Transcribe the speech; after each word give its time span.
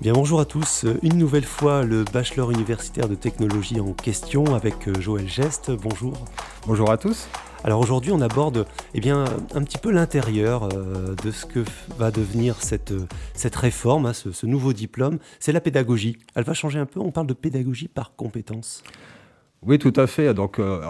Bien 0.00 0.14
bonjour 0.14 0.40
à 0.40 0.46
tous, 0.46 0.86
une 1.02 1.18
nouvelle 1.18 1.44
fois 1.44 1.82
le 1.82 2.04
bachelor 2.04 2.50
universitaire 2.50 3.06
de 3.06 3.14
technologie 3.14 3.80
en 3.80 3.92
question 3.92 4.54
avec 4.54 4.88
euh, 4.88 4.98
Joël 4.98 5.28
Geste, 5.28 5.70
bonjour. 5.72 6.14
Bonjour 6.66 6.90
à 6.90 6.96
tous. 6.96 7.28
Alors 7.64 7.80
aujourd'hui 7.80 8.10
on 8.10 8.22
aborde 8.22 8.66
eh 8.94 9.00
bien, 9.00 9.26
un 9.54 9.62
petit 9.62 9.76
peu 9.76 9.90
l'intérieur 9.90 10.70
euh, 10.72 11.14
de 11.22 11.30
ce 11.30 11.44
que 11.44 11.62
va 11.98 12.10
devenir 12.10 12.62
cette, 12.62 12.94
cette 13.34 13.54
réforme, 13.56 14.06
hein, 14.06 14.14
ce, 14.14 14.46
nouveau 14.46 14.72
diplôme, 14.72 15.18
c'est 15.38 15.52
la 15.52 15.60
pédagogie. 15.60 16.16
Elle 16.34 16.44
va 16.44 16.54
changer 16.54 16.78
un 16.78 16.86
peu, 16.86 16.98
on 16.98 17.10
parle 17.10 17.26
de 17.26 17.34
pédagogie 17.34 17.88
par 17.88 18.16
compétence. 18.16 18.82
Oui 19.60 19.78
tout 19.78 19.92
à 19.96 20.06
fait, 20.06 20.32
donc 20.32 20.60
euh, 20.60 20.80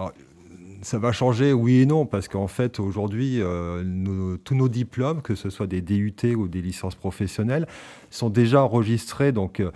ça 0.83 0.99
va 0.99 1.13
changer, 1.13 1.53
oui 1.53 1.81
et 1.81 1.87
non, 1.87 2.07
parce 2.07 2.29
qu'en 2.29 2.47
fait, 2.47 2.81
aujourd'hui, 2.81 3.41
euh, 3.41 4.37
tous 4.45 4.55
nos 4.55 4.69
diplômes, 4.69 5.23
que 5.23 5.35
ce 5.35 5.51
soit 5.51 5.67
des 5.67 5.83
DUT 5.83 6.35
ou 6.37 6.49
des 6.49 6.63
licences 6.63 6.95
professionnelles, 6.95 7.67
sont 8.11 8.31
déjà 8.31 8.63
enregistrés. 8.63 9.33
Donc, 9.33 9.61
euh, 9.61 9.71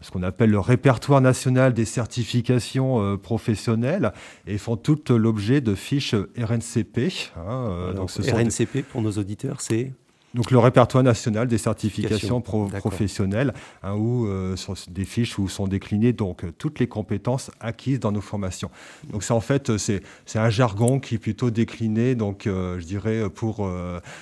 ce 0.00 0.10
qu'on 0.10 0.22
appelle 0.22 0.50
le 0.50 0.60
répertoire 0.60 1.20
national 1.20 1.74
des 1.74 1.84
certifications 1.84 3.00
euh, 3.00 3.16
professionnelles 3.16 4.12
et 4.46 4.58
font 4.58 4.76
tout 4.76 5.00
l'objet 5.10 5.60
de 5.60 5.74
fiches 5.74 6.14
RNCP. 6.36 7.30
Hein, 7.36 7.92
donc 7.94 8.10
ce 8.10 8.22
RNCP, 8.22 8.82
pour 8.82 9.00
nos 9.00 9.12
auditeurs, 9.12 9.60
c'est 9.60 9.92
donc 10.34 10.50
le 10.50 10.58
répertoire 10.58 11.04
national 11.04 11.46
des 11.48 11.58
certifications 11.58 12.40
professionnelles, 12.40 13.52
hein, 13.82 13.94
où 13.94 14.26
euh, 14.26 14.56
sont 14.56 14.74
des 14.88 15.04
fiches 15.04 15.38
où 15.38 15.48
sont 15.48 15.66
déclinées 15.66 16.12
donc 16.12 16.44
euh, 16.44 16.52
toutes 16.56 16.78
les 16.78 16.86
compétences 16.86 17.50
acquises 17.60 18.00
dans 18.00 18.12
nos 18.12 18.20
formations. 18.20 18.70
Donc 19.10 19.24
c'est 19.24 19.32
en 19.32 19.40
fait 19.40 19.70
euh, 19.70 19.78
c'est 19.78 20.38
un 20.38 20.50
jargon 20.50 21.00
qui 21.00 21.16
est 21.16 21.18
plutôt 21.18 21.50
décliné 21.50 22.14
donc 22.14 22.42
je 22.44 22.84
dirais 22.84 23.28
pour 23.30 23.68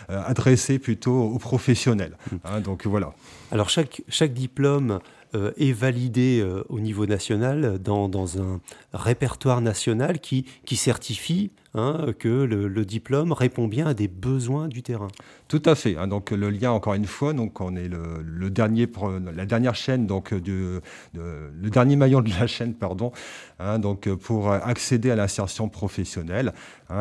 adresser 0.08 0.78
plutôt 0.78 1.22
aux 1.22 1.38
professionnels. 1.38 2.16
Hmm. 2.30 2.36
Hein, 2.44 2.60
donc 2.60 2.86
voilà. 2.86 3.12
Alors 3.52 3.68
chaque 3.68 4.02
chaque 4.08 4.32
diplôme 4.32 5.00
est 5.34 5.72
validé 5.72 6.44
au 6.68 6.80
niveau 6.80 7.06
national 7.06 7.78
dans, 7.78 8.08
dans, 8.08 8.40
un 8.40 8.60
répertoire 8.92 9.60
national 9.60 10.20
qui, 10.20 10.44
qui 10.64 10.76
certifie 10.76 11.50
Hein, 11.72 12.06
que 12.18 12.26
le, 12.26 12.84
diplôme 12.84 13.30
répond 13.30 13.68
bien 13.68 13.86
à 13.86 13.94
des 13.94 14.08
besoins 14.08 14.66
du 14.66 14.82
terrain. 14.82 15.06
Tout 15.46 15.62
à 15.64 15.76
fait. 15.76 15.96
Hein. 15.96 16.08
donc 16.08 16.32
le 16.32 16.50
lien, 16.50 16.72
encore 16.72 16.94
une 16.94 17.04
fois, 17.04 17.32
donc 17.32 17.60
on 17.60 17.76
est 17.76 17.86
le, 17.88 18.50
dernier, 18.50 18.88
la 19.32 19.46
dernière 19.46 19.76
chaîne, 19.76 20.08
donc 20.08 20.34
du, 20.34 20.80
le 21.14 21.70
dernier 21.70 21.94
maillon 21.94 22.22
de 22.22 22.30
la 22.30 22.48
chaîne, 22.48 22.74
pardon, 22.74 23.12
hein, 23.60 23.78
donc 23.78 24.12
pour 24.16 24.50
accéder 24.50 25.12
à 25.12 25.16
l'insertion 25.16 25.68
professionnelle. 25.68 26.52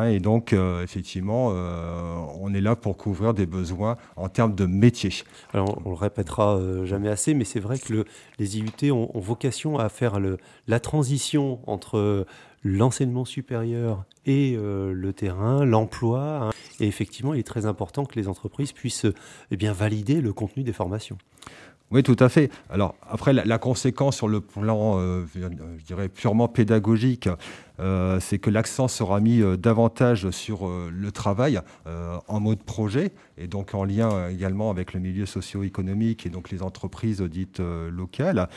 et 0.06 0.20
donc 0.20 0.52
euh, 0.52 0.84
effectivement, 0.84 1.50
euh, 1.52 2.14
on 2.40 2.54
est 2.54 2.60
là 2.60 2.76
pour 2.76 2.96
couvrir 2.96 3.34
des 3.34 3.46
besoins 3.46 3.96
en 4.14 4.28
termes 4.28 4.54
de 4.54 4.66
métier. 4.66 5.10
Alors 5.52 5.82
on 5.84 5.90
le 5.90 5.96
répétera 5.96 6.56
euh, 6.56 6.86
jamais 6.86 7.08
assez, 7.08 7.34
mais 7.34 7.44
c'est 7.44 7.60
vrai 7.60 7.80
que 7.80 8.04
les 8.38 8.58
IUT 8.58 8.92
ont, 8.92 9.10
vocation 9.20 9.78
à 9.78 9.88
faire 9.88 10.18
la 10.66 10.80
transition 10.80 11.60
entre 11.66 12.26
l'enseignement 12.62 13.24
supérieur 13.24 14.04
et 14.26 14.54
euh, 14.56 14.92
le 14.92 15.12
terrain, 15.12 15.64
l'emploi. 15.64 16.48
Hein. 16.48 16.50
Et 16.78 16.86
effectivement, 16.86 17.34
il 17.34 17.40
est 17.40 17.46
très 17.46 17.66
important 17.66 18.04
que 18.04 18.18
les 18.18 18.28
entreprises 18.28 18.72
puissent 18.72 19.06
eh 19.50 19.56
bien, 19.56 19.72
valider 19.72 20.20
le 20.20 20.32
contenu 20.32 20.62
des 20.62 20.72
formations. 20.72 21.18
Oui, 21.90 22.04
tout 22.04 22.16
à 22.20 22.28
fait. 22.28 22.50
Alors 22.68 22.94
après, 23.08 23.32
la, 23.32 23.58
conséquence 23.58 24.16
sur 24.16 24.28
le 24.28 24.40
plan, 24.40 24.98
euh, 24.98 25.24
je 25.34 25.84
dirais, 25.84 26.08
purement 26.08 26.46
pédagogique, 26.46 27.28
euh, 27.80 28.20
c'est 28.20 28.38
que 28.38 28.48
l'accent 28.48 28.86
sera 28.86 29.18
mis 29.20 29.42
davantage 29.58 30.30
sur 30.30 30.68
le 30.68 31.12
travail 31.12 31.60
en 32.28 32.40
mode 32.40 32.62
projet 32.62 33.12
et 33.38 33.48
donc 33.48 33.74
en 33.74 33.84
lien 33.84 34.28
également 34.28 34.70
avec 34.70 34.92
le 34.92 35.00
milieu 35.00 35.26
socio-économique 35.26 36.26
et 36.26 36.30
donc 36.30 36.50
les 36.50 36.62
entreprises 36.62 37.22
dites 37.22 37.60
locales. 37.60 38.48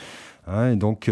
Hein. 0.46 0.72
et 0.72 0.76
donc 0.76 1.10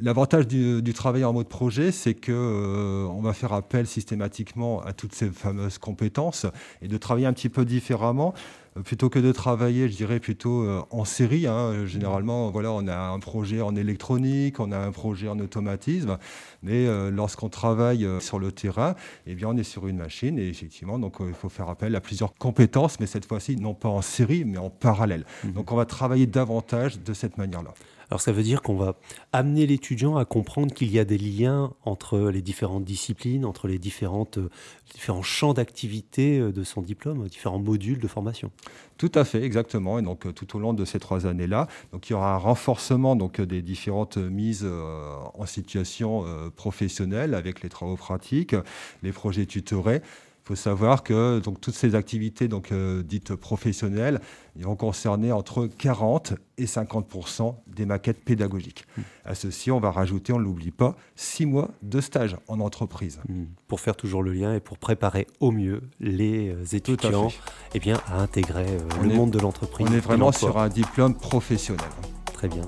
l'avantage 0.00 0.46
du, 0.46 0.82
du, 0.82 0.92
travail 0.92 1.24
en 1.24 1.32
mode 1.32 1.48
projet, 1.48 1.90
c'est 1.90 2.14
que 2.14 3.06
on 3.10 3.22
va 3.22 3.32
faire 3.32 3.52
appel 3.52 3.86
systématiquement 3.86 4.82
à 4.82 4.92
toutes 4.92 5.14
ces 5.14 5.30
fameuses 5.30 5.78
compétences 5.78 6.46
et 6.82 6.88
de 6.88 6.96
travailler 6.96 7.26
un 7.26 7.32
petit 7.32 7.48
peu 7.48 7.64
différemment 7.64 8.34
euh, 8.78 8.82
plutôt 8.82 9.08
que 9.08 9.18
de 9.18 9.32
travailler, 9.32 9.88
je 9.88 9.96
dirais 9.96 10.20
plutôt 10.20 10.62
euh, 10.62 10.82
en 10.90 11.04
série. 11.04 11.46
Hein. 11.46 11.86
Généralement, 11.86 12.50
voilà, 12.50 12.72
on 12.72 12.86
a 12.86 12.96
un 12.96 13.18
projet 13.18 13.60
en 13.60 13.76
électronique, 13.76 14.60
on 14.60 14.72
a 14.72 14.78
un 14.78 14.92
projet 14.92 15.28
en 15.28 15.38
automatisme, 15.38 16.18
mais 16.62 16.86
euh, 16.86 17.10
lorsqu'on 17.10 17.48
travaille 17.48 18.06
sur 18.20 18.38
le 18.38 18.52
terrain, 18.52 18.94
eh 19.26 19.34
bien, 19.34 19.48
on 19.48 19.56
est 19.56 19.62
sur 19.62 19.86
une 19.86 19.98
machine 19.98 20.38
et 20.38 20.48
effectivement, 20.48 20.98
donc 20.98 21.16
il 21.20 21.34
faut 21.34 21.48
faire 21.48 21.68
appel 21.68 21.94
à 21.96 22.00
plusieurs 22.00 22.34
compétences, 22.34 23.00
mais 23.00 23.06
cette 23.06 23.26
fois-ci 23.26 23.56
non 23.56 23.74
pas 23.74 23.88
en 23.88 24.02
série, 24.02 24.44
mais 24.44 24.58
en 24.58 24.70
parallèle. 24.70 25.24
Mmh. 25.44 25.52
Donc, 25.52 25.72
on 25.72 25.76
va 25.76 25.84
travailler 25.84 26.26
davantage 26.26 27.00
de 27.00 27.12
cette 27.14 27.38
manière-là. 27.38 27.74
Alors 28.10 28.20
ça 28.20 28.32
veut 28.32 28.42
dire 28.42 28.62
qu'on 28.62 28.76
va 28.76 28.96
amener 29.32 29.66
l'étudiant 29.66 30.16
à 30.16 30.24
comprendre 30.24 30.72
qu'il 30.72 30.90
y 30.90 30.98
a 30.98 31.04
des 31.04 31.18
liens 31.18 31.74
entre 31.84 32.30
les 32.30 32.40
différentes 32.40 32.84
disciplines, 32.84 33.44
entre 33.44 33.68
les 33.68 33.78
différentes, 33.78 34.38
euh, 34.38 34.50
différents 34.92 35.22
champs 35.22 35.52
d'activité 35.52 36.38
euh, 36.38 36.52
de 36.52 36.64
son 36.64 36.80
diplôme, 36.80 37.28
différents 37.28 37.58
modules 37.58 37.98
de 37.98 38.08
formation. 38.08 38.50
Tout 38.96 39.12
à 39.14 39.24
fait, 39.24 39.42
exactement. 39.42 39.98
Et 39.98 40.02
donc 40.02 40.26
euh, 40.26 40.32
tout 40.32 40.56
au 40.56 40.58
long 40.58 40.72
de 40.72 40.84
ces 40.84 40.98
trois 40.98 41.26
années-là, 41.26 41.68
donc 41.92 42.08
il 42.08 42.14
y 42.14 42.16
aura 42.16 42.34
un 42.34 42.38
renforcement 42.38 43.14
donc 43.14 43.40
des 43.40 43.60
différentes 43.60 44.16
mises 44.16 44.66
en 44.66 45.46
situation 45.46 46.24
professionnelle 46.56 47.34
avec 47.34 47.62
les 47.62 47.68
travaux 47.68 47.96
pratiques, 47.96 48.54
les 49.02 49.12
projets 49.12 49.46
tutorés. 49.46 50.02
Il 50.48 50.56
faut 50.56 50.62
savoir 50.62 51.02
que 51.02 51.40
donc, 51.40 51.60
toutes 51.60 51.74
ces 51.74 51.94
activités 51.94 52.48
donc, 52.48 52.72
euh, 52.72 53.02
dites 53.02 53.34
professionnelles 53.34 54.18
vont 54.56 54.76
concerner 54.76 55.30
entre 55.30 55.66
40 55.66 56.32
et 56.56 56.66
50 56.66 57.54
des 57.66 57.84
maquettes 57.84 58.24
pédagogiques. 58.24 58.86
Mmh. 58.96 59.02
À 59.26 59.34
ceci, 59.34 59.70
on 59.70 59.78
va 59.78 59.90
rajouter, 59.90 60.32
on 60.32 60.38
ne 60.38 60.44
l'oublie 60.44 60.70
pas, 60.70 60.96
six 61.16 61.44
mois 61.44 61.68
de 61.82 62.00
stage 62.00 62.34
en 62.48 62.60
entreprise. 62.60 63.20
Mmh. 63.28 63.42
Pour 63.66 63.80
faire 63.80 63.94
toujours 63.94 64.22
le 64.22 64.32
lien 64.32 64.54
et 64.54 64.60
pour 64.60 64.78
préparer 64.78 65.26
au 65.38 65.50
mieux 65.50 65.82
les 66.00 66.48
euh, 66.48 66.64
étudiants 66.72 67.28
eh 67.74 67.78
bien, 67.78 68.00
à 68.06 68.22
intégrer 68.22 68.68
euh, 68.68 69.02
le 69.02 69.12
monde 69.12 69.30
de 69.30 69.38
l'entreprise. 69.38 69.86
On 69.90 69.92
est 69.92 70.00
vraiment 70.00 70.32
sur 70.32 70.56
un 70.56 70.70
diplôme 70.70 71.14
professionnel. 71.14 71.90
Très 72.32 72.48
bien. 72.48 72.62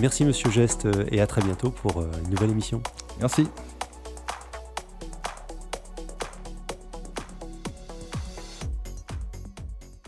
Merci 0.00 0.24
Monsieur 0.24 0.50
Geste 0.50 0.88
et 1.12 1.20
à 1.20 1.28
très 1.28 1.42
bientôt 1.42 1.70
pour 1.70 2.02
une 2.02 2.30
nouvelle 2.30 2.50
émission. 2.50 2.82
Merci. 3.20 3.46